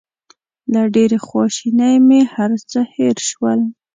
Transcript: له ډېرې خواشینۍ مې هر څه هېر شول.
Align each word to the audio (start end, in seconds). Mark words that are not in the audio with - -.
له 0.73 0.81
ډېرې 0.95 1.17
خواشینۍ 1.25 1.95
مې 2.07 2.21
هر 2.33 2.51
څه 2.69 2.79
هېر 2.93 3.17
شول. 3.29 3.59